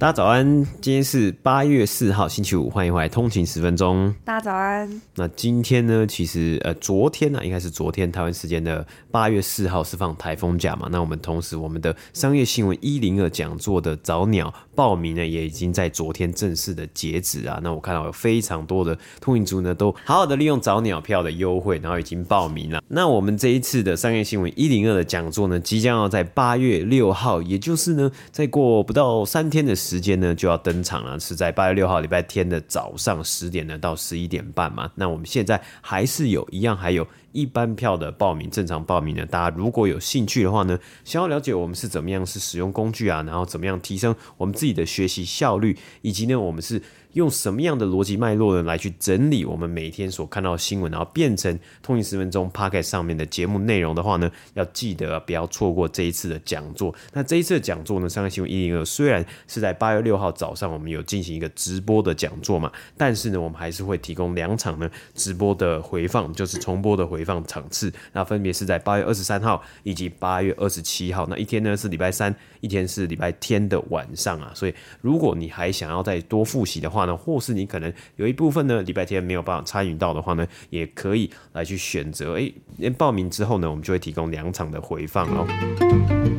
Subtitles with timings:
[0.00, 4.14] 大家早安，今天是八月四号星期五，欢迎回来通勤十分钟。
[4.24, 4.88] 大家早安。
[5.16, 10.88] 那今天呢，其实呃，昨天呢、啊，应该是昨天台湾时间的八月四号是放台风假嘛？
[10.92, 17.58] 那我们同时我们的商业新闻一零二讲座的早鸟报名呢，也已经在昨天正式的截止啊。
[17.60, 22.80] 那我看到有非常多的通勤族呢，都好好的利用早鸟票的优惠，然后已经报名了。
[22.86, 29.87] 那我们这一次的商业新闻一零二的讲座呢，即将要在八月六号，也就是呢，再过不到三天的时。
[29.88, 34.90] 时间呢就要登场了，是在八月六号礼拜天的早上十点呢到十一点半嘛。
[34.96, 46.82] 那我们现在还是有一样，还有一般票的报名，正常报名呢，大家如果有兴趣的话呢，想要了解我们是怎么样是使用工具啊，然后怎么样提升我们自己的学习效率，以及呢我们是。
[47.18, 56.94] 用什么样的逻辑脉络呢，来去整理我们每天所看到的新闻，然后变成通勤十分钟 p o c k e t 上面的节目内容的话呢，要记得不要错过这一次的讲座。
[57.12, 67.92] 那这一次的讲座呢，商业新闻一零二虽然是在八月六号早上我们有进行一个直播的讲座嘛，但是呢，我们还是会提供两场呢直播的回放，就是重播的回放场次。
[68.12, 71.26] 那分别是在八月二十三号以及八月二十七号。
[71.28, 74.52] 那一天呢是礼拜三，一天是礼拜天的晚上啊。
[74.54, 82.38] 所以如果你还想要再多复习的话，或是你可能有一部分呢，礼拜天没有办法参与到的话呢，也可以来去选择。
[82.38, 86.37] 哎，报名之后呢，我们就会提供两场的回放哦。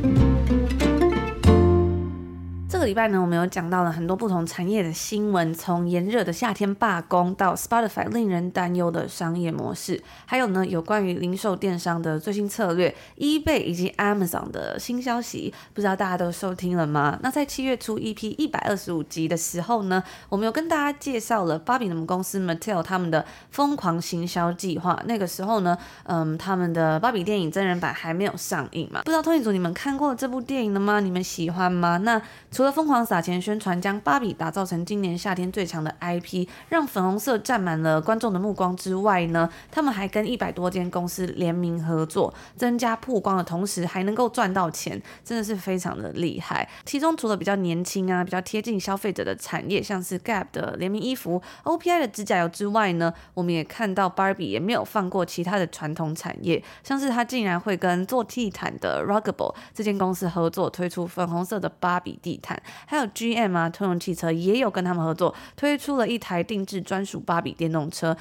[2.90, 17.16] 礼拜呢，我们有讲到了很多不同产业的新闻，从炎热的夏天罢工到 Spotify 令人担忧的商业模式，还有呢有关于零售电商的最新策略，eBay 以及 Amazon 的新消息，不知道大家都收听了吗？
[17.22, 25.00] 那在七月初 EP 一百二十五集的时候呢，我们有跟大家介绍了芭比的母公司 Mattel 他们的疯狂行销计划。
[25.06, 29.02] 那个时候呢，嗯，他们的芭比电影真人版还没有上映嘛？
[29.04, 30.98] 不知道通勤族你们看过这部电影了吗？
[30.98, 31.98] 你们喜欢吗？
[31.98, 46.66] 那除了疯狂撒钱宣传，将芭比打造成今年夏天最强的 IP，让粉红色占满了观众的目光之外呢，他们还跟一百多间公司联名合作，增加曝光的同时还能够赚到钱，真的是非常的厉害。
[46.86, 62.58] 其中除了比较年轻啊、比较贴近消费者的产业，像是 Gap 的联名衣服、OPI 的指甲油之外呢，我们也看到芭比也没有放过其他的传统产业，像是他竟然会跟做地毯的 Ruggable 这间公司合作，推出粉红色的芭比地毯。
[62.86, 68.16] 还有 GM 啊，通用汽车也有跟他们合作，推出了一台定制专属芭比电动车。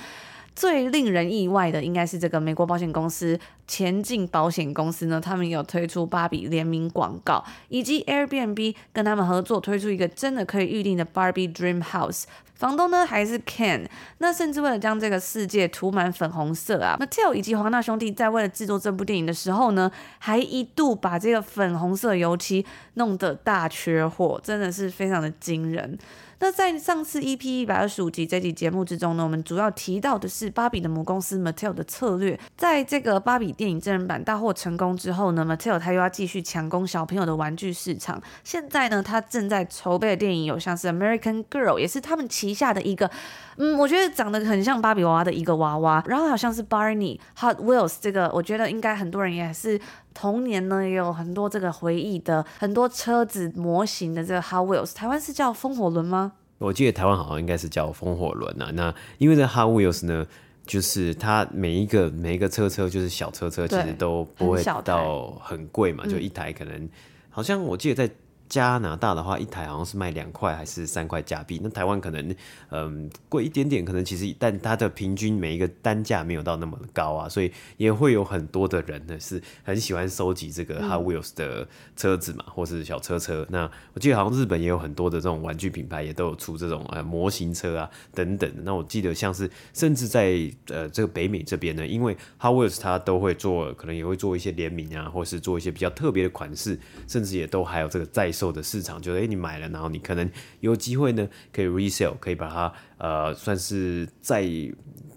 [0.59, 12.23] 最令人意外的，应该是这个美国保险公司前进保险公司呢，他们有推出芭比联名广告，以及 Airbnb 跟他们合作推出一个真的可以预定的 Barbie Dream House。
[12.55, 13.85] 房东呢还是 Ken，
[14.17, 22.65] 那甚至为了将这个世界涂满粉红色啊，Mattel 以及华纳兄弟在为了制作这部电影的时候呢，还一度把这个粉红色油漆
[22.95, 25.97] 弄得大缺货，真的是非常的惊人。
[26.41, 32.39] 那在上次 EP 一百二十五集这集节目之中呢，我们主要提到的是芭比的母公司 Mattel 的策略。
[32.55, 38.21] 在这个芭比电影真人版大获成功之后呢，Mattel 他又要继续强攻小朋友的玩具市场。
[38.45, 43.11] 现在呢，他正在筹备的电影有像是 American Girl，也是他们旗下的一个，
[43.57, 46.01] 嗯，我觉得长得很像芭比娃娃的一个娃娃。
[46.07, 49.77] 然后好像是 Barney Hot Wheels，这个我觉得应该很多人也是
[50.19, 54.93] 童年呢也有很多这个回忆的很多车子模型的这个 Hot Wheels。
[54.93, 56.33] 台湾是叫风火轮吗？
[56.57, 58.69] 我记得台湾好像应该是叫风火轮啊。
[58.73, 60.27] 那因为这 Hot Wheels 呢，
[60.65, 66.89] 就是它每一个每一个车车就是小车车，其实都不会到很贵嘛，就一台可能、嗯、
[67.29, 68.13] 好像我记得在。
[68.49, 71.61] 加拿大的话，一台好像是卖两块还是三块加币。
[71.63, 72.35] 那台湾可能，
[72.71, 83.45] 嗯，贵一点点，可能其实，但它的平均每一个单价没有到那么高啊，所以也会有很多的人呢是很喜欢收集这个 Hot Wheels 的车子嘛，嗯、或是小车车。
[83.51, 88.51] 那我记得好像日本也有很多的这种玩具品牌也都有出这种呃模型车啊等等。
[88.63, 98.31] 那我记得像是甚至在呃这个北美这边呢，因为 Hot Wheels 它都会做，可能也会做一些联名啊，或是做一些比较特别的款式，甚至也都还有这个在。
[98.39, 100.29] 售的市场，就是诶，你买了，然后你可能
[100.61, 104.43] 有机会呢，可以 resell，可以把它呃，算是再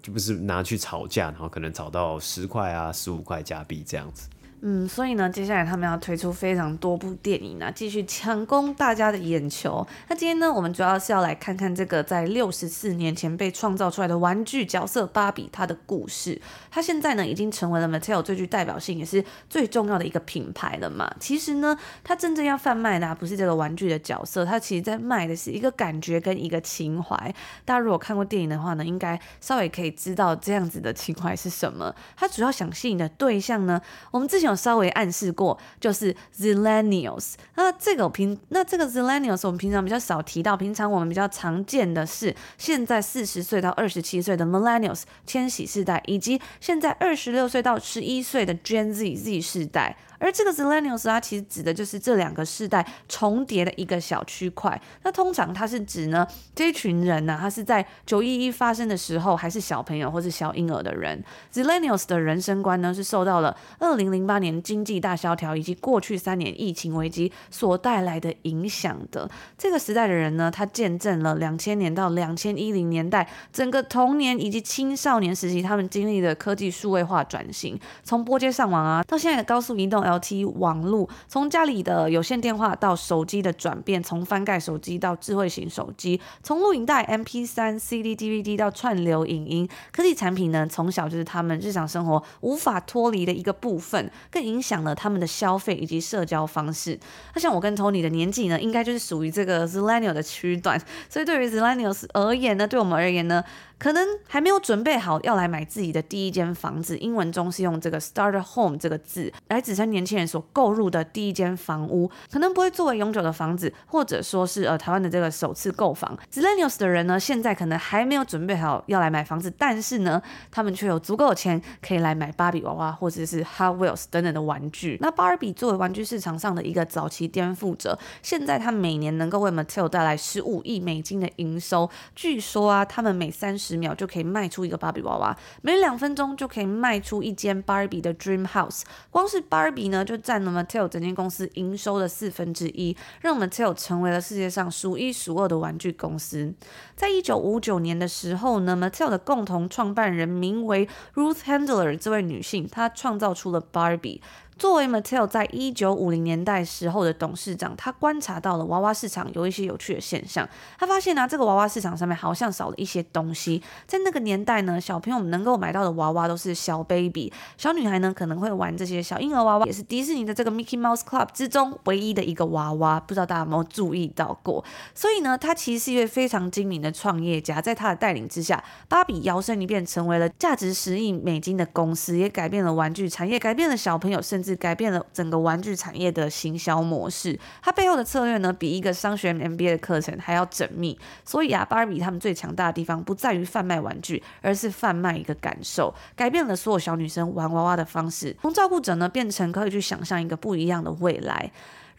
[0.02, 4.28] 就不是拿去炒价，然后可能炒到十块啊、十五块加币这样子。
[4.64, 9.84] 嗯，所以呢，接下来他们要推出非常多部电影啊，继续抢攻大家的眼球。
[10.06, 16.40] 那今天呢，我们主要是要来看看这个在六十四年前被创造出来的玩具角色芭比，它的故事。
[16.70, 21.12] 它现在呢，已经成为了 Mattel 最具代表性也是最重要的一个品牌了嘛。
[21.18, 27.16] 其实呢，它真正要贩卖的啊，不是这个玩具的角色，它其实在卖的是一个感觉跟一个情怀。
[27.64, 31.92] 大家如果看过电影的话呢，应该稍微可以知道这样子的情怀是什么。
[32.16, 33.82] 它主要想吸引的对象呢，
[34.12, 34.51] 我们之前。
[34.54, 37.34] 稍微暗示过，就是 Zillennials。
[37.56, 49.96] 那这个平，那这个 Zillennials 我们平常比较少提到，平常我们比较常见的是现在四十岁到二十七岁的 Millennials 千禧世代，以及现在二十六岁到十一岁的 Gen Z Z 世代。
[50.18, 54.80] 而这个 Zillennials 它其实指的就是这两个世代重叠的一个小区块。
[55.02, 61.20] 那通常它是指呢，这一群人呢、他是在九一一发生的时候还是小朋友或是小婴儿的人。
[61.52, 69.30] Zillennials 的人生观呢，是受到了二零零八年经济大萧条以及过去三年疫情危机所带来的影响的。
[69.56, 80.02] 这个时代的人呢，他见证了两千年到两千一零年代整个童年以及青少年时期他们经历的科技数位化转型，从拨接上网啊，到现在的高速移动。
[80.02, 96.98] L T 网络，从家里的有线电话到手机的转变，从翻盖手机到智慧型手机，从录影带、MP3、CD、DVD 到串流影音，科技产品呢，从小就是他们日常生活无法脱离的一个部分，更影响了他们的消费以及社交方式。
[97.34, 103.44] 那像我跟 Tony 的年纪呢，应该就是属于这个 Zillennial 的区段，所以对于 z i l l e n n i a l 而言呢，对我们而言呢。
[103.82, 116.16] 可能还没有准备好要来买自己的第一间房子，英文中是用这个 starter home 这个字来指称年轻人所购入的第一间房屋，可能不会作为永久的房子，或者说是呃台湾的这个首次购房。
[116.32, 124.96] Zillennials 的人呢，现在可能还没有准备好要来买房子，但是呢，他们却有足够的钱可以来买芭比娃娃或者是 Hot Wheels 等等的玩具。
[125.00, 131.90] 那芭比作为玩具市场上的一个早期颠覆者，现在他每年能够为 Mattel 带来十五亿美金的营收。
[132.14, 138.82] 据说啊，他们每三十十秒就可以卖出一个芭比娃娃，每两分钟就可以卖出一间芭比的 Dream House。
[139.10, 146.52] 光是芭比呢，就占了 Mattel 整间公司营收的四分之一，让 Mattel 成为了世界上数一数二的玩具公司。
[146.94, 154.20] 在一九五九年的时候呢，Mattel 的共同创办人名为 Ruth Handler 这位女性，她创造出了芭比。
[154.62, 160.48] 作为 Mattel 在一九五零年代时候的董事长，他观察到了娃娃市场有一些有趣的现象。
[160.78, 163.60] 他发现呢、这个娃娃市场上面好像少了一些东西。
[163.88, 173.00] 在那个年代呢，小朋友们能够买到的娃娃都是小 baby，小女孩呢可能会玩这些小婴儿娃娃，也是迪士尼的这个 Mickey Mouse Club 之中唯一的一个娃娃。
[173.00, 174.64] 不知道大家有没有注意到过？
[174.94, 177.60] 所以呢，他其实是一位非常精明的创业家。
[177.60, 184.51] 在他的带领之下，芭比摇身一变成为了价值十亿美金的公司，也改变了玩具产业，改变了小朋友，甚至。
[184.56, 190.98] 改变了整个玩具产业的行销模式，它背后的策略呢，比一个商学院 MBA 的课程还要缜密。
[191.24, 201.50] 所以啊，芭比他们最强大的地方不在于贩卖玩具，而是贩卖一个感受，改变了所有小女生玩娃娃的方式，从照顾者呢变成可以去想象一个不一样的未来。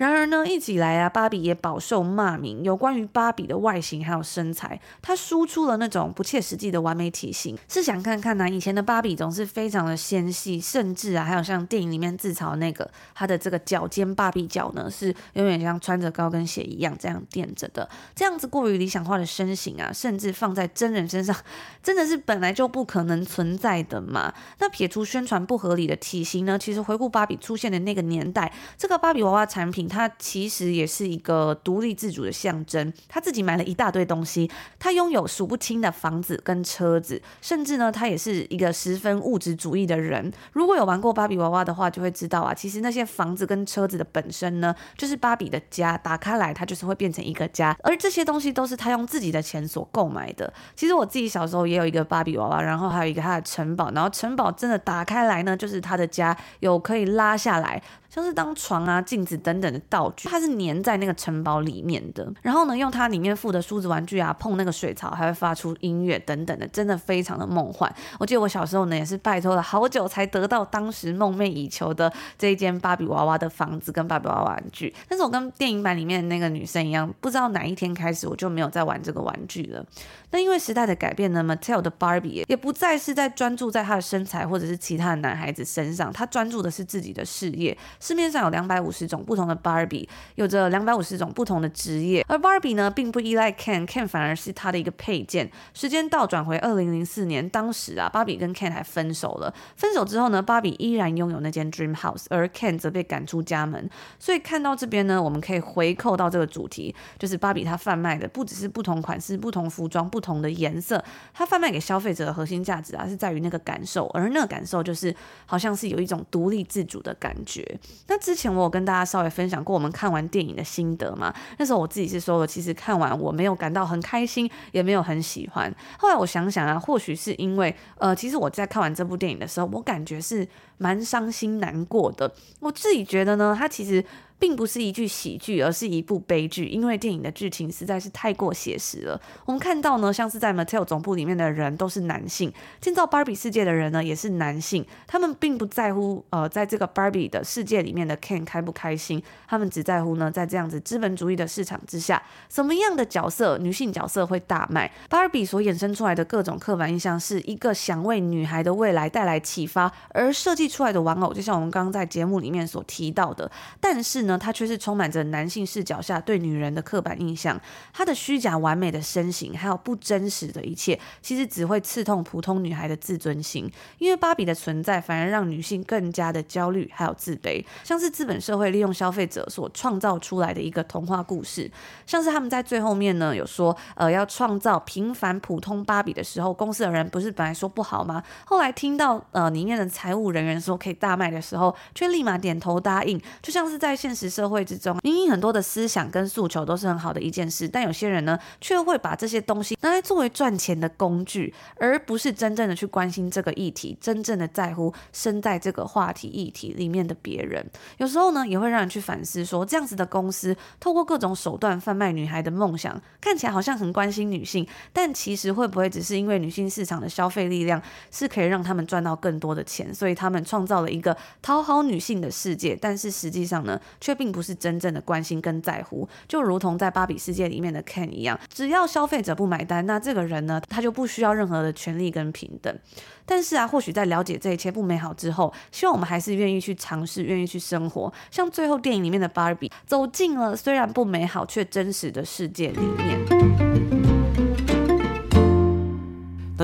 [0.04, 2.62] 然而呢，一直以来啊，芭比也饱受骂名。
[2.62, 7.58] 有关于芭比的外形还有身材，它输出了那种不切实际的完美体型。
[7.70, 17.88] 试想看看呢、以前的芭比总是非常的纤细，甚至啊，还有像电影里面自嘲那个，她的这个脚尖芭比脚呢，是永远像穿着高跟鞋一样这样垫着的。
[18.14, 21.34] 这样子过于理想化的身形啊，甚至放在真人身上，
[21.82, 24.34] 真的是本来就不可能存在的嘛。
[24.60, 29.88] 那撇除宣传不合理的体型呢，其实回顾芭比出现的那个年代，这个芭比娃娃产品。
[29.94, 32.92] 他其实也是一个独立自主的象征。
[33.08, 40.34] 他自己买了一大堆东西，他拥有数不清的房子跟车子，甚至呢，他也是一个十分物质主义的人。
[40.52, 45.84] 如果有玩过芭比娃娃的话，就会知道啊，其实那些房子跟车子的本身呢，就是芭比的家。
[45.98, 50.52] 打开来，它就是会变成一个家，而这些东西都是他用自己的钱所购买的。
[50.76, 57.82] 其实我自己小时候也有一个芭比娃娃，然后还有一个他的城堡，然后城堡真的打开来呢，就是他的家，有可以拉下来。
[58.14, 62.32] 像是当床啊、镜子等等的道具，它是粘在那个城堡里面的。
[62.44, 67.92] 然后呢，用它里面附的梳子玩具啊，碰那个水槽还会发出音乐等等的，真的非常的梦幻。
[68.20, 74.94] 我记得我小时候呢，也是拜托了好久才得到当时梦寐以求的这一间芭比娃娃的房子跟芭比娃娃玩具。
[75.10, 79.84] 但是我跟电影版里面的那个女生一样，不知道哪一天开始我就没有再玩这个玩具了。
[80.30, 87.76] 那因为时代的改变呢，Mattel 的芭比也不再是在专注在她的身材或者是其他的男孩子身上，她专注的是自己的事业。
[88.04, 90.06] 市面上有两百五十种不同的 Barbie，
[90.36, 92.22] 有着两百五十种不同的职业。
[92.28, 95.50] 而 Barbie 呢，并不依赖 Ken，Ken 反而是他的一个配件。
[95.74, 99.54] 时间倒转回二零零四年，当时啊，芭比跟 Ken 还分手了。
[99.78, 103.90] 分手之后呢，芭比依然拥有那间 Dream House，而 Ken 则被赶出家门。
[104.20, 111.02] 所以看到这边呢，我们可以回扣到这个主题，就是芭比它贩卖的不只是不同款式、不同服装、不同的颜色，
[111.34, 117.64] 它贩卖给消费者的核心价值啊，是在于那个感受，而那个感受就是好像是有一种独立自主的感觉。
[118.08, 125.74] 那之前我有跟大家稍微分享过我们看完电影的心得嘛，那时候我自己是说了，其实看完我没有感到很开心，也没有很喜欢。
[125.98, 130.48] 后来我想想啊，或许是因为呃，其实我在看完这部电影的时候，我感觉是
[130.78, 132.32] 蛮伤心难过的。
[132.60, 134.04] 我自己觉得呢，它其实。
[134.44, 139.18] 并不是一句喜剧，而是一部悲剧，因为电影的剧情实在是太过写实了。
[139.46, 154.92] 我们看到呢，像是在 Mattel 总部里面的人都是男性，建造 Barbie 世界的人呢也是男性，他们并不在乎呃，在这个 Barbie 的世界里面的 Ken 开不开心，他们只在乎呢，在这样子资本主义的市场之下，什么样的角色，女性角色会大卖。
[155.10, 164.33] Barbie 所衍生出来的各种刻板印象，是一个想为女孩的未来带来启发而设计出来的玩偶，就像我们刚刚在节目里面所提到的，但是呢。
[164.38, 167.60] 它却是充满着男性视角下对女人的刻板印象，
[167.94, 173.72] 它的虚假完美的身形，还有不真实的一切，其实只会刺痛普通女孩的自尊心。
[173.98, 181.70] 因为芭比的存在，反而让女性更加的焦虑，还有自卑，像是资本社会利用消费者所创造出来的一个童话故事。
[182.06, 188.24] 像是他们在最后面呢，有说，呃，要创造平凡普通芭比的时候，公司的人不是本来说不好吗？
[188.46, 194.34] 后来听到呃里面的财务人员说可以大卖的时候，却立马点头答应，就像是在现现实。
[194.34, 207.64] 社会之中，明明很多的思想跟诉求都是很好的一件事，但有些人呢，却会把这些东西拿来作为赚钱的工具，而不是真正的去关心这个议题，真正的在乎身在这个话题议题里面的别人。
[207.98, 217.80] 有时候呢，也会让人去反思说，这样子的公司透过各种手段贩卖女孩的梦想，看起来好像很关心女性，但其实会不会只是因为女性市场的消费力量
[218.10, 232.78] 是可以让他们赚到更多的钱，所以他们创造了一个讨好女性的世界，但是实际上呢，却并不是真正的关心跟在乎，就如同在芭比世界里面的 Ken 一样，只要消费者不买单，那这个人呢，他就不需要任何的权利跟平等。
[233.26, 243.63] 但是啊，或许在了解这一切不美好之后，希望我们还是愿意去尝试，愿意去生活，像最后电影里面的芭比，走进了虽然不美好却真实的世界里面。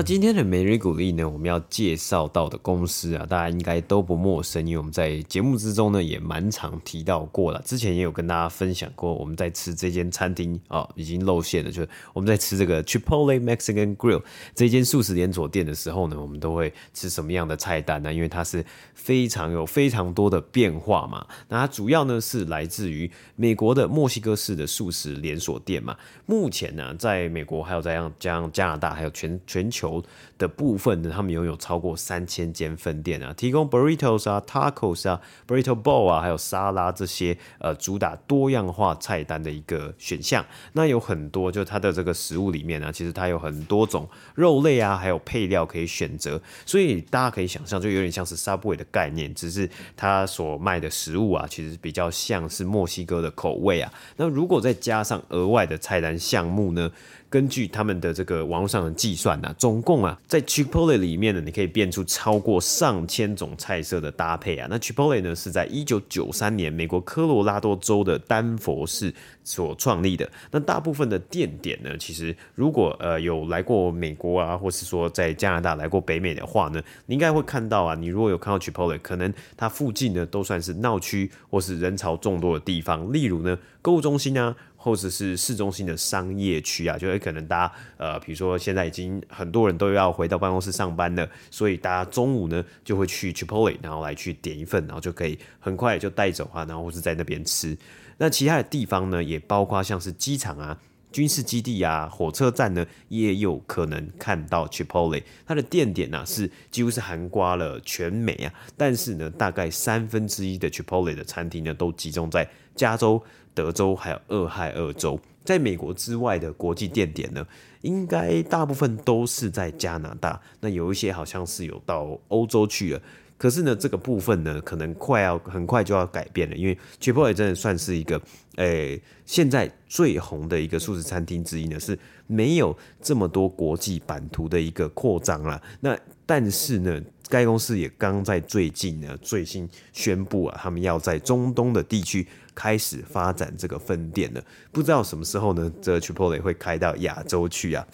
[0.00, 7.60] 那今天的每日鼓励呢，我们要介绍到的公司啊，大家应该都不陌生，因为我们在节目之中呢也蛮常提到过了。
[7.66, 14.22] 之前也有跟大家分享过，我们在吃这间餐厅啊，已经露馅了，就是我们在吃这个 Chipotle Mexican Grill
[14.54, 18.10] 这间素食连锁店的时候呢，我们都会吃什么样的菜单呢？
[18.10, 18.64] 因为它是
[18.94, 21.26] 非常有非常多的变化嘛。
[21.46, 25.94] 那它主要呢是来自于美国的墨西哥式的素食连锁店嘛。
[26.24, 29.89] 目前呢，在美国还有在像加加拿大，还有全全球。
[30.36, 40.44] 的部分呢，他们拥有超过三千间分店啊，提供 burritos 啊、tacos 啊、burrito bowl 啊，还有沙拉这些呃主打多样化菜单的一个选项。
[40.74, 46.40] 那有很多，就它的这个食物里面呢，其实它有很多种肉类啊，还有配料可以选择。
[46.66, 53.92] 所以大家可以想象，就有点像是 Subway 的概念，只是它所卖的食物啊，其实比较像是墨西哥的口味啊。
[54.16, 56.90] 那如果再加上额外的菜单项目呢？
[57.30, 64.66] 根据他们的这个网络上的计算呢、总共啊，在 Chipotle 里面呢，你可以变出超过上千种菜色的搭配啊。
[64.68, 70.28] 那 Chipotle 呢，是在一九九三年美国科罗拉多州的丹佛市所创立的。
[70.50, 84.56] 那大部分的店点呢，其实如果呃有来过美国啊，或是说在加拿大来过北美的话呢，你应该会看到啊，你如果有看到 Chipotle，可能它附近呢都算是闹区或是人潮众多的地方，例如呢购物中心啊。
[84.82, 97.76] 或者是市中心的商业区啊，就会可能大家呃，比如说现在已经很多人都要回到办公室上班了，所以大家中午呢就会去 Chipotle，然后来去点一份，然后就可以很快就带走啊，然后或是在那边吃。
[98.16, 100.78] 那其他的地方呢，也包括像是机场啊、
[101.12, 105.22] 军事基地啊、火车站呢，也有可能看到 Chipotle。
[105.44, 113.22] 它的店点呢、啊、是几乎是涵盖了全美啊，但是呢，大概三分之一的 Chipotle 的餐厅呢都集中在加州。
[113.54, 117.46] 德州还有俄亥俄州，在美国之外的国际店点呢，
[117.82, 120.40] 应该大部分都是在加拿大。
[120.60, 123.02] 那有一些好像是有到欧洲去了，
[123.36, 128.20] 可是呢，这个部分呢，可能快要很快就要改变了，因为 Chipotle 真的算是一个，
[128.56, 135.60] 诶、欸，现在最红的一个素食餐厅之一呢，是没有这么多国际版图的一个扩张了。
[135.80, 142.26] 那但是呢，该公司也刚在最近呢，最新宣布啊，他们要在中东的地区
[142.60, 144.44] 开始发展这个分店了。
[144.70, 147.86] 不知道什么时候呢，这个 Chipotle 会开到亚洲去啊？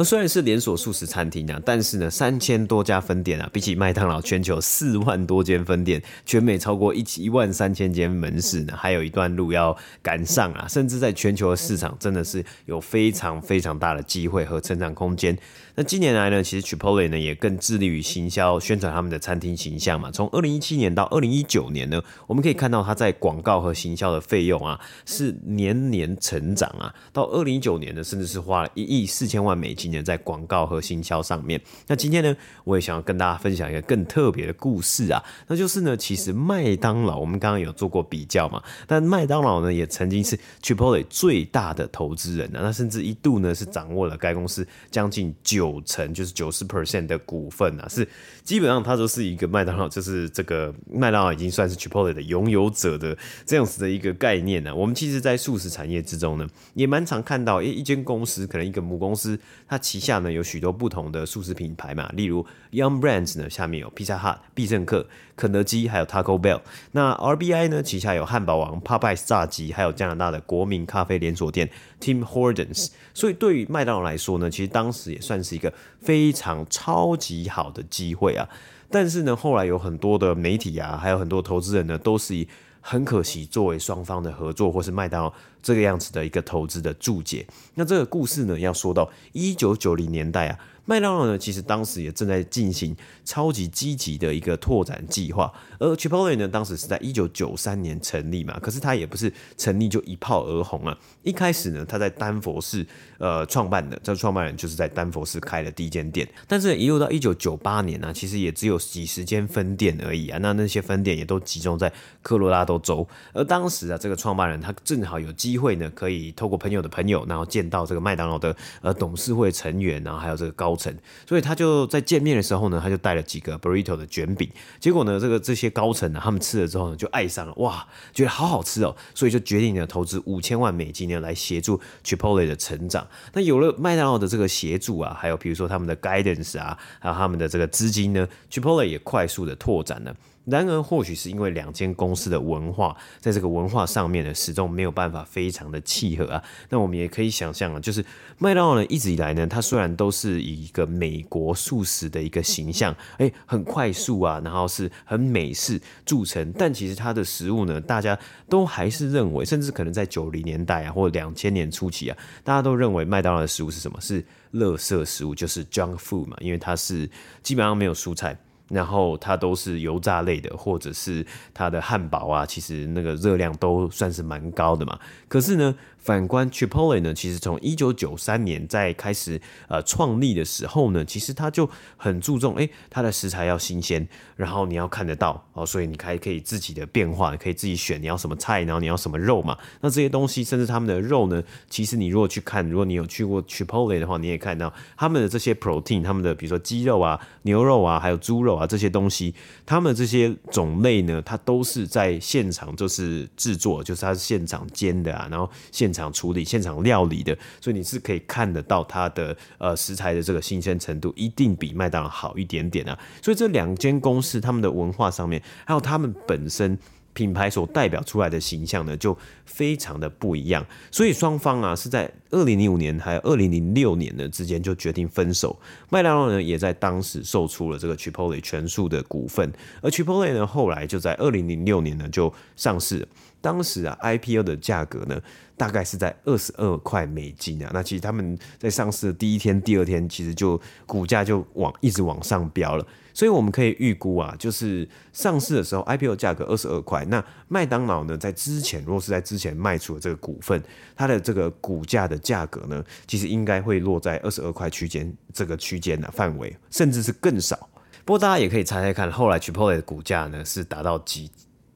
[0.00, 10.66] 而虽然是连锁素食餐厅啊，但是呢，三千多家分店啊，比起麦当劳全球四万多间分店，全美超过一一万三千间门市呢，还有一段路要赶上啊！
[10.66, 15.36] 甚至在全球的市场，真的是有非常非常大的机会和成长空间。
[15.74, 20.10] 那近年来呢，其实 Chipotle 呢也更致力于行销宣传他们的餐厅形象嘛。
[20.10, 26.94] 从二零一七年到二零一九年呢，我们可以看到它在广告和行销的费用啊是年年成长啊。
[27.12, 31.60] 到二零一九年呢，甚至是花了一亿四千万美金在广告和行销上面。
[31.88, 45.80] 那今天呢，我也想要跟大家分享一个更特别的故事啊，那就是呢，其实麦当劳我们刚刚有做过比较嘛，但麦当劳呢也曾经是 Chipotle 最大的投资人啊，那甚至一度呢是掌握了该公司将近九。
[45.86, 48.06] 成就是九十 percent 的股份啊，是
[48.44, 53.16] 基本上它都是一个麦当劳，就是这个麦当劳已经算是 Chipotle 的拥有者的
[53.46, 54.74] 这样子的一个概念呢、啊。
[54.74, 66.60] 我们其实，在素食产业之中呢，也蛮常看到，一间公司可能一个母公司，它旗下呢有许多不同的素食品牌嘛，例如 Young Brands 呢，下面有 Pizza Hut 必胜客、肯德基，还有 Taco Bell。
[66.90, 72.88] 那 RBI 呢，旗下有汉堡王、Popeyes 炸鸡，还有加拿大的国民咖啡连锁店 Tim Hortons。
[73.14, 78.48] 所以对于麦当劳来说呢，其实当时也算是一个非常超级好的机会啊。
[78.90, 82.48] 但是呢，后来有很多的媒体啊，还有很多投资人呢，都是以
[82.80, 85.32] 很可惜作为双方的合作，或是麦当劳
[85.62, 87.46] 这个样子的一个投资的注解。
[87.74, 90.58] 那这个故事呢，要说到一九九零年代啊。
[90.90, 100.98] 麦当劳呢，其实当时也正在进行超级积极的一个拓展计划，而 Chipotle 呢，当时是在一九九三年成立嘛，可是它也不是成立就一炮而红啊。
[101.22, 102.84] 一开始呢，它在丹佛市
[103.18, 110.40] 呃创办的，这创办人就是在丹佛市开了第一间店，但是一路到一九九八年呢、啊，其实也只有几十间分店而已啊。
[110.42, 120.76] 那那些分店也都集中在科罗拉多州，而当时啊，这个创办人他正好有机会呢，可以透过朋友的朋友，然后见到这个麦当劳的呃董事会成员，然后还有这个高。
[120.80, 120.92] 层
[121.28, 124.48] 所以他就在见面的时候呢，他就带了几个 burrito 的卷饼。
[124.80, 133.06] 结果呢，这个这些高层呢，他们吃了之后呢，就爱上了，哇，觉得好好吃哦，所以就决定呢，投资五千万美金呢，来协助 Chipotle 的成长。
[133.34, 140.16] 那有了麦当劳的这个协助啊，还有比如说他们的 guidance 啊，还有他们的这个资金呢，Chipotle 也快速的拓展了。
[140.46, 146.42] 然而，或许是因为两间公司的文化，在这个文化上面呢，始终没有办法非常的契合啊。
[146.70, 148.04] 那我们也可以想象啊，就是
[148.38, 164.00] 麦当劳呢，一直以来呢，它虽然都是以一个美国素食的一个形象，哎，很快速啊，然后是很美式著称，但其实它的食物呢，大家都还是认为，甚至可能在九零年代啊，或两千年初期啊，大家都认为麦当劳的食物是什么？
[164.00, 164.24] 是
[164.54, 167.08] 垃圾食物，就是 junk food 嘛，因为它是
[167.42, 168.36] 基本上没有蔬菜。
[168.70, 174.98] 然后它都是油炸类的，或者是它的汉堡啊，其实那个热量都算是蛮高的嘛。
[175.28, 189.56] 可是呢，反观 Chipotle 呢，其实从一九九三年在开始呃创立的时候呢，其实它就很注重，哎，它的食材要新鲜，然后你要看得到哦，所以你还可以自己的变化，可以自己选你要什么菜，然后你要什么肉嘛。
[189.80, 199.34] 那这些东西，甚至他们的肉呢，其实你如果去看，如果你有去过 Chipotle 的话，你也看到他们的这些 protein，他们的比如说鸡肉啊、牛肉啊，还有猪肉啊这些东西，
[199.66, 212.96] 他们这些种类呢，它都是在现场就是制作，就是它是现场煎的啊，然后现现场处理、现场料理的，所以你是可以看得到它的呃食材的这个新鲜程度，一定比麦当劳好一点点啊。
[213.20, 216.78] 所以这两间公司他们的文化上面，还有他们本身
[217.12, 220.64] 品牌所代表出来的形象呢，就非常的不一样。
[220.92, 225.58] 所以双方啊是在二零零五年还有二零零六年呢之间就决定分手。
[225.88, 233.08] 麦当劳呢也在当时售出了这个 Chipotle 全数的股份，而 Chipotle 呢后来就在二零零六年呢就上市了。
[233.40, 235.20] 当时啊，IPO 的价格呢，
[235.56, 237.70] 大概是在二十二块美金啊。
[237.72, 242.86] 那其实他们在上市的第一天、第二天，其实就股价就往一直往上飙了。
[243.12, 247.04] 所以我们可以预估啊，就是上市的时候 IPO 价格二十二块。
[247.06, 250.62] 那麦当劳呢，在之前，如果是在之前卖出了这个股份，
[250.94, 257.68] 它的这个股价的价格呢，其实应该会落在二十二块区间这个区间的范围，甚至是更少。
[258.04, 261.30] 不过大家也可以猜猜看，后来 Chipotle 的股价呢是达到几？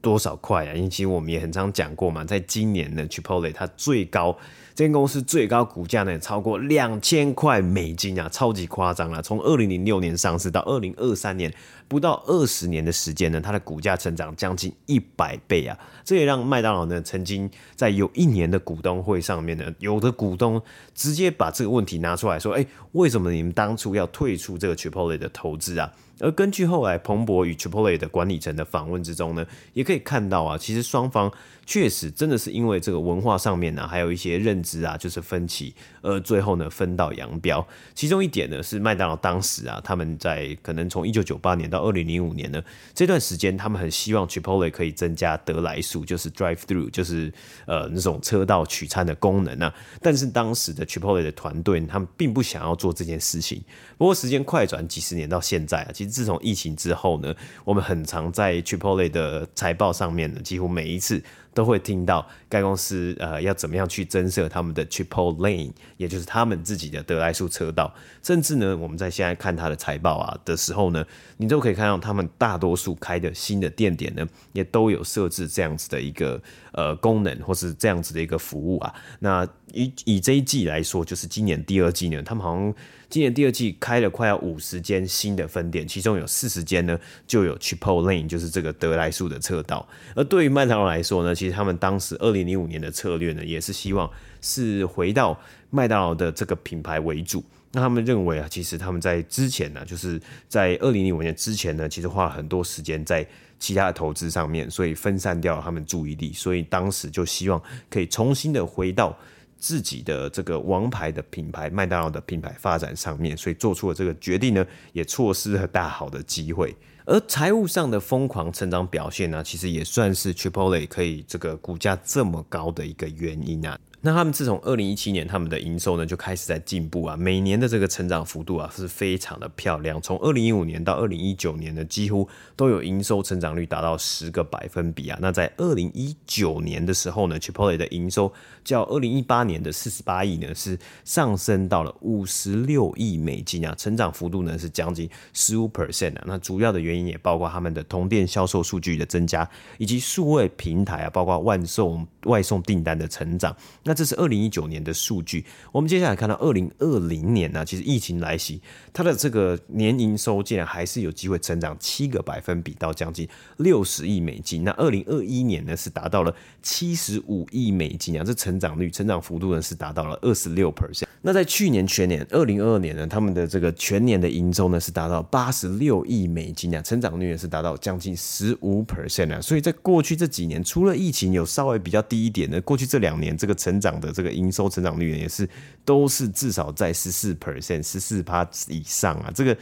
[0.05, 0.73] 多少块啊？
[0.75, 4.37] 因为其实我们也很常讲过嘛，在今年呢，Chipotle 它最高
[4.75, 9.21] 这间公司最高股价呢超过两千块美金啊，超级夸张啊！
[9.21, 11.49] 从二零零六年上市到二零二三年，
[11.87, 15.79] 不到二十年的时间呢，它的股价成长将近一百倍啊！
[16.03, 20.61] 这也让麦当劳呢曾经在有一年的股东会上面呢，有的股东
[20.93, 25.89] 直接把这个问题拿出来说：“哎，为什么你们当初要退出这个 Chipotle 的投资啊？”
[26.21, 31.29] 而根据后来彭博与 Chipotle 的管理层的访问之中呢，也可以看到啊，其实双方
[31.65, 37.65] 确实真的是因为这个文化上面呢，还有一些认知啊，就是分歧，而最后呢分道扬镳。
[37.93, 42.59] 其中一点呢是麦当劳当时啊，他们在可能从一九九八年到二零零五年呢
[42.95, 47.31] 这段时间，他们很希望 Chipotle 可以增加得来速，就是 Drive Through，就是
[47.67, 49.71] 呃那种车道取餐的功能啊。
[50.01, 53.63] 但是当时的 Chipotle 的团队，他们并不想要做这件事情。
[53.97, 61.21] 不过时间快转几十年到现在啊，其实自从疫情之后呢，我们很常在 Chipotle 的财报上面呢，几乎每一次。
[61.55, 67.91] 都会听到该公司呃要怎么样去增设他们的 Chipotle Lane，也就是他们自己的得来速车道。
[68.21, 71.05] 甚至呢，我们在现在看他的财报啊的时候呢，
[71.37, 76.41] 你都可以看到他们大多数开的新的店点呢，也都有设置这样子的一个
[76.75, 78.93] 呃功能，或是这样子的一个服务啊。
[79.19, 82.73] 那以以这一季来说，就是今年第二季呢，他们好像。
[83.07, 89.87] 今年第二季开了快要五十间新的分店，其中有四十间呢就有 Chipotle 就是这个得来速的车道。
[90.15, 94.09] 而对于麦当劳来说呢，其实他们当时二零零五年的策略呢，也是希望
[94.41, 97.41] 是回到麦当劳的这个品牌为主。
[97.71, 103.25] 那他们认为啊，其实他们在之前呢，就是在二零零五年之前呢，其实花了很多时间在
[103.59, 109.17] 其他的投资上面，所以分散掉他们注意力，所以当时就希望可以重新的回到。
[109.57, 116.75] 自己的这个王牌的品牌麦当劳的品牌发展上面，所以做出了这个决定呢，也错失了大好的机会。
[117.05, 123.79] 而财务上的疯狂成长表现呢，其实也算是 Chipotle 可以这个股价这么高的一个原因啊。
[124.01, 129.99] 那他们自从二零一七年，他们的营收呢就开始在进步啊，每年的这个成长幅度啊是非常的漂亮。
[129.99, 135.17] 从二零一五年到二零一九年呢，几乎都有营收成长率达到十个百分比啊。
[135.19, 138.31] 那在二零一九年的时候呢，Chipotle 的营收
[138.63, 146.23] 较二零一八年的四十八亿呢是上升到了五十六亿美金啊，成长幅度呢是将近十五 percent 啊。
[146.27, 153.55] 那主要的原因也包括他们的同店销售数据的增加，以及数位平台啊，包括万送外送订单的成长。
[153.83, 163.27] 那这是二零一九年的数据，我们接下来看到二零二零年呢，其实疫情来袭，它的这个年营收竟然还是有机会成长七个百分比到将近
[163.57, 164.63] 六十亿美金。
[164.63, 171.05] 那二零二一年呢是达到了七十五亿美金啊，这成长率、成长幅度呢是达到了二十六 percent。
[171.21, 179.41] 那在去年全年二零二二年呢，他们的这个全年的营收呢是达到八十六亿美金啊，成长率也是达到将近十五 percent 啊。
[179.41, 185.47] 所以在过去这几年，除了疫情有稍微比较低一点的，过去这两年这个成长的这个营收成长率也是
[185.83, 189.55] 都是至少在十四 percent 十四趴以上啊，这个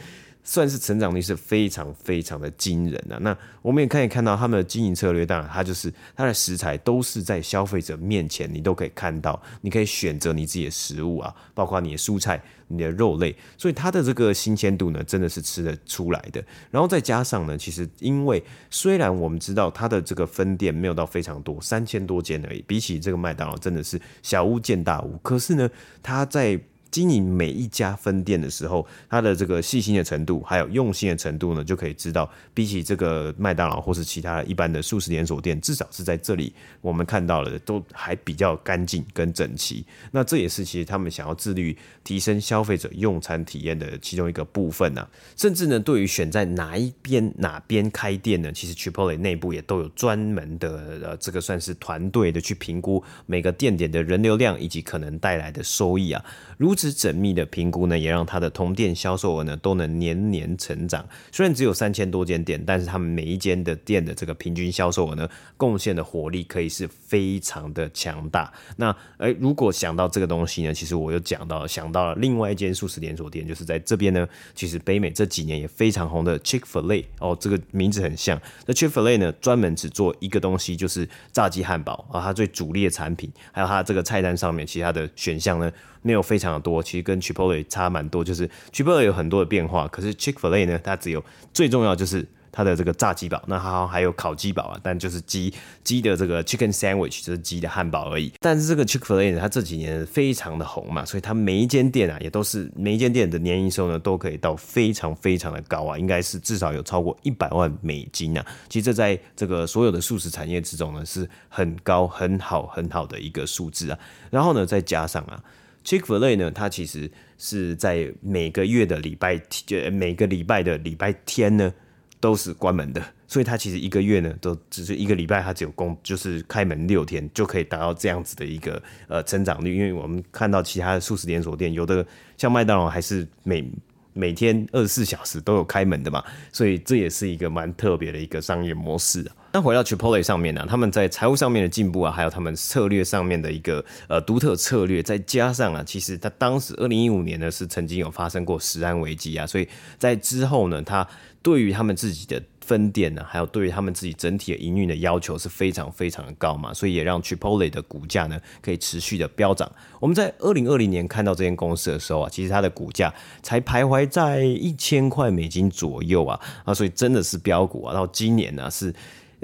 [0.44, 3.18] 算是成长率是非常非常的惊人啊。
[3.22, 12.40] 那我们也可以看到他们的经营策略，当然它就是它的食材都是在消费者面前，你都可以看到，你可以选择你自己的食物啊，包括你的蔬菜。
[12.68, 16.42] 你的肉类，所以它的这个新鲜度呢，真的是吃得出来的。
[16.70, 25.18] 然后再加上呢，其实因为虽然我们知道它的这个分店没有到非常多，三千多间而已，比起这个麦当劳真的是小巫见大巫。
[25.18, 25.68] 可是呢，
[26.02, 26.58] 它在
[26.94, 39.84] 经营每一家分店的时候，它的这个细心的程度，还有用心的程度呢，就可以知道，比起这个麦当劳或是其他一般的素食连锁店，至少是在这里我们看到的都还比较干净跟整齐。
[40.12, 45.04] 那这也是其实他们想要自律提升消费者用餐体验的其中一个部分啊。
[45.36, 56.24] 甚至呢，对于选在哪一边哪边开店呢，其实 Chipotle 内部也都有专门的呃，这个算是团队的去评估每个店点的人流量以及可能带来的收益啊。
[56.56, 61.06] 如此是缜密的评估呢，也让它的同店销售额呢都能年年成长。
[61.32, 68.52] 虽然只有三千多间店，但是他们每一间的店的这个平均销售额呢，贡献的火力可以是非常的强大。
[68.76, 78.40] 那诶，如果想到这个东西呢，其实我又讲到想到了另外一间素食连锁店，就是在这边呢，其实北美这几年也非常红的 Chick-fil-A 哦，这个名字很像。
[78.66, 85.72] 那 Chick-fil-A 呢，专门只做一个东西，就是炸鸡汉堡啊，它最主力的产品，还有它这个菜单上面其他的选项呢。
[86.06, 98.32] 没有非常的多，我其实跟 Chipotle 差蛮多，就是 Chipotle 有很多的变化，可是 Chick-fil-A 呢，它只有最重要就是它的这个炸鸡堡，那它还有烤鸡堡啊，但就是鸡鸡的这个 Chicken Sandwich 就是鸡的汉堡而已。
[98.38, 108.46] 但是这个 Chick-fil-A 呢，它这几年非常的红嘛，所以它每一间店啊，也都是每一间店的年营收呢，都可以到非常非常的高啊，应该是至少有超过一百万美金啊。
[108.68, 113.98] 其实这在这个所有的素食产业之中呢，是很高、很好、很好的一个数字啊。
[114.30, 115.42] 然后呢，再加上啊。
[115.84, 121.72] Chick-fil-A 呢，它其实是在每个月的礼拜天，每个礼拜的礼拜天呢
[122.20, 129.76] 都是关门的，所以它其实一个月呢都只是一个礼拜，它只有工就是开门六天就可以达到这样子的一个呃成长率。
[129.76, 132.04] 因为我们看到其他的素食连锁店，有的
[132.38, 133.70] 像麦当劳还是每
[134.14, 139.36] 每天二十四小时都有开门的嘛，所以这也是一个蛮特别的一个商业模式啊。
[139.54, 151.06] 那回到 Chipotle 上面呢、他们在财务上面的进步啊，还有他们策略上面的一个呃独特策略，再加上啊，其实他当时二零一五年呢是曾经有发生过食安危机啊，所以在之后呢，他
[151.40, 159.70] 对于他们自己的分店呢，还有对于他们自己整体的营运的要求是非常非常的高嘛，所以也让 Chipotle 的股价呢可以持续的飙涨。
[160.00, 167.94] 我们在二零二零年看到这间公司的时候啊，其实它的股价才徘徊在一千块美金左右啊，啊，所以真的是飙股啊。
[167.94, 168.92] 到今年呢是，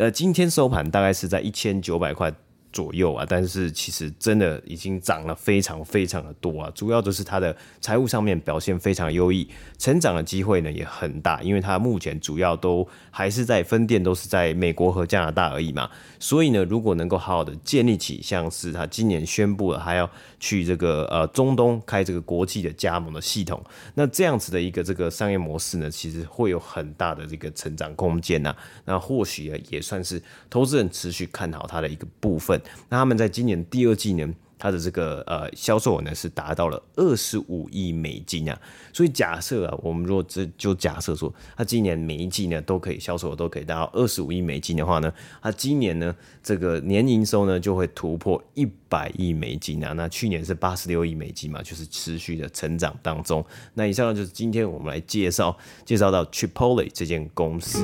[0.00, 2.32] 呃，今天收盘大概是在一千九百块。
[2.72, 23.60] 左右啊，但是其实真的已经涨了非常非常的多啊，主要就是它的财务上面表现非常优异，成长的机会呢也很大，因为它目前主要都还是在分店都是在美国和加拿大而已嘛，所以呢，如果能够好好的建立起像是它今年宣布了还要去这个呃中东开这个国际的加盟的系统，
[23.94, 28.54] 那这样子的一个这个商业模式呢，其实会有很大的这个成长空间呐，
[28.84, 32.59] 那或许呢也算是投资人持续看好它的一个部分。
[32.88, 38.60] 那他们在今年第二季呢，它的这个呃销售额呢是达到了二十五亿美金啊，
[38.92, 53.44] 所以假设啊，我们如果这就假设说，它今年每一季呢都可以销售额都可以达到二十五亿美金的话呢，它今年呢这个年营收呢就会突破一百亿美金啊，那去年是八十六亿美金嘛，就是持续的成长当中。
[53.74, 57.82] 那以上呢就是今天我们来介绍介绍到 Chipotle 这间公司。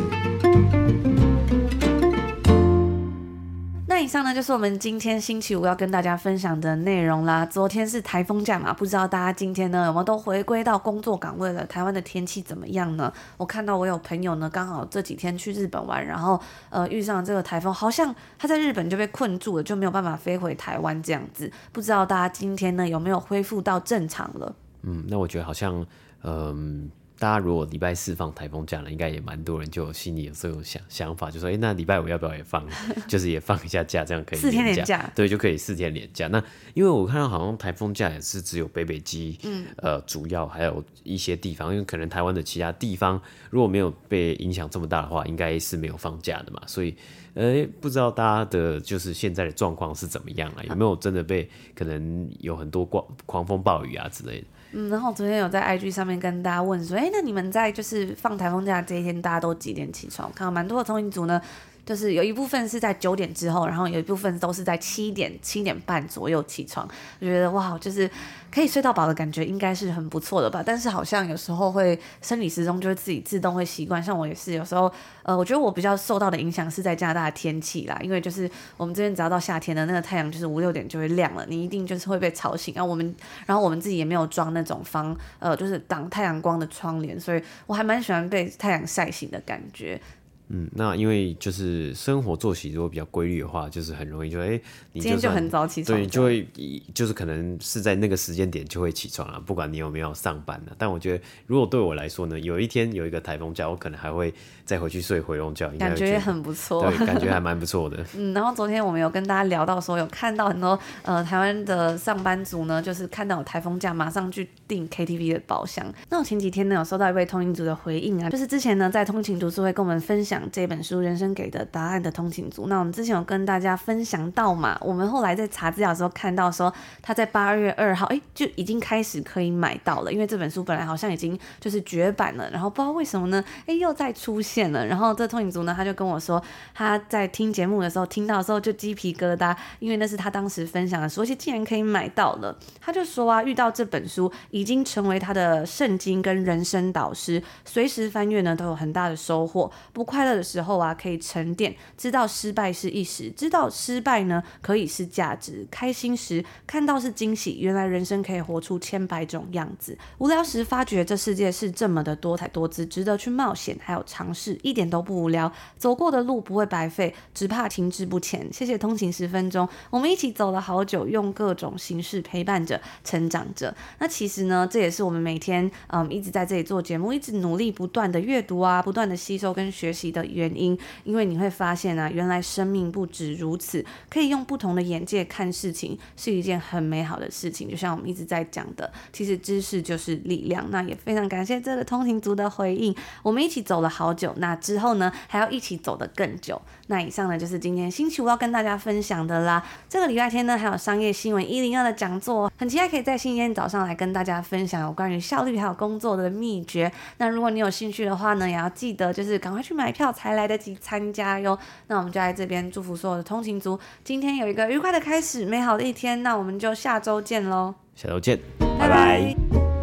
[3.97, 7.47] 那以上呢，就是我们今天星期五要跟大家分享的内容啦。
[7.47, 11.65] 昨天是台风假嘛，不知道大家今天呢有没有都回归到工作岗位了？
[11.65, 13.11] 台湾的天气怎么样呢？
[13.39, 21.51] 我看到我有朋友呢，刚好这几天去日本玩，然后呃遇上这个台风，好像他在日本就被困住了，就没有办法飞回台湾这样子。
[21.73, 24.55] 不知道大家今天呢有没有恢复到正常了？
[24.83, 25.87] 嗯，那我觉得好像
[26.23, 26.91] 嗯。
[27.19, 32.67] 大家如果礼拜四放台风假了，应该也蛮多人就心里有这种想想法，就说：哎、欸，那礼拜五要不要也放？
[33.09, 34.39] 就是也放一下假，这样可以。
[34.39, 36.29] 四天连假，对，就可以四天连假。
[36.29, 36.43] 那
[36.75, 46.61] 因为我看到好像台风假也是只有北北基，嗯，呃，主要还有一些地方，因为可能台湾的其他地方如果没有被影响这么大的话，应该是没有放假的嘛。
[46.67, 46.95] 所以，
[47.33, 50.63] 呃、欸，不知道大家的就是现在的状况是怎么样啊？
[50.69, 54.47] 有没有真的被可能有很多狂狂风暴雨啊之类的？
[54.79, 60.29] 嗯，然后昨天有在 IG 上面跟大家问说，哎，那你们在就是放台风假这一天，大家都几点起床？
[60.29, 61.41] 我看到蛮多的通勤族呢。
[61.87, 66.87] 就是有一部分是在九点之后，然后有一部分都是在七点七点半左右起床。
[67.21, 68.11] 我觉得哇，就是
[68.53, 70.65] 可以睡到饱的感觉，应该是很不错的吧。
[70.67, 74.03] 但是好像有时候会生理时钟就会自己自动会习惯。
[74.03, 82.75] 像我也是有时候，呃，我觉得我比较受到的影响是在加拿大的天气啦，因为就是我们这边只要到夏天的那个太阳就是五六点就会亮了，你一定就是会被吵醒。
[82.75, 83.15] 然后我们，
[83.47, 90.01] 然后我们自己也没有装那种防呃就是挡太阳光的窗帘，所以我还蛮喜欢被太阳晒醒的感觉。
[90.49, 96.47] 嗯，那因为就是生活作息如果比较规律的话，就是很容易就哎、欸，你就今天就很早起床，对，就会
[96.95, 100.73] 就是可能是在那个时间点就会起床了，不管你有没有上班呢。
[100.79, 104.33] 但我觉得如果对我来说呢，有一天有一个台风假，我可能还会
[104.65, 108.05] 再回去睡回笼觉，感觉也很不错，对，感觉还蛮不错的。
[108.17, 115.85] 嗯，然后昨天我们有跟大家聊到说，有看到很多呃台湾的上班族呢，就是看到有台风假，马上去订 KTV 的包厢。
[116.09, 124.79] 那我前几天呢有收到一位通勤族的回应啊，就是之前呢在通勤读书会跟我们分这本书《人生给的答案》的通勤族，那我们之前有跟大家分享到嘛？
[124.81, 126.73] 我们后来在查资料的时候看到说，
[127.03, 130.13] 他在八月二号，哎，就已经开始可以买到了。
[130.13, 134.87] 因为这本书本来好像已经就是绝版了，然后不知道为什么呢，哎，又再出现了。
[134.87, 136.43] 然后这通勤族呢，他就跟我说，
[136.75, 142.57] 他在听节目的时候听到的时候就鸡皮疙瘩，因为那是他当时分享的书，而且竟然可以买到了。
[142.81, 149.71] 他就说啊，遇到这本书已经成为他的圣经跟人生导师，随时翻阅呢都有很大的收获。
[149.93, 155.65] 不快乐的时候啊，可以沉淀，知道失败是一时，知道失败呢可以是价值。
[155.71, 159.97] 开心时看到是惊喜，原来人生可以活出千百种样子。
[160.19, 165.51] 无聊时发觉这世界是这么的多彩多姿，值得去冒险，还有尝试，一点都不无聊。
[165.79, 168.53] 走过的路不会白费，只怕停滞不前。
[168.53, 173.75] 谢谢通勤十分钟，我们一起走了好久，用各种形式陪伴着，成长着。
[174.01, 187.69] 那其实呢，这也是我们每天嗯一直在这里做节目，一直努力不断的阅读啊，不断的吸收跟学习的原因，因为你会发现啊，原来生命不止如此，可以用不同的眼界看事情，是一件很美好的事情。
[187.69, 190.71] 就像我们一直在讲的，其实知识就是力量。
[190.71, 196.61] 那也非常感谢这个通勤族的回应，我们一起走了好久，那之后呢，还要一起走得更久。
[196.89, 199.63] 那以上呢，就是今天星期五要跟大家分享的啦。
[199.89, 206.91] 这个礼拜天呢，还有商业新闻一零二的讲座，很期待可以在星期天早上来跟大家分享有关于效率还有工作的秘诀。
[207.19, 211.59] 那如果你有兴趣的话呢，也要记得就是赶快去买票才来得及参加哟。
[211.89, 216.23] 那我们就在这边祝福所有的通勤族，今天有一个愉快的开始，美好的一天。
[216.23, 218.39] 那我们就下周见喽，下周见，
[218.79, 218.89] 拜拜。
[218.89, 219.76] 拜拜。